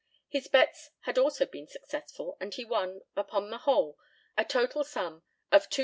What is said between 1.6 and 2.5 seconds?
successful,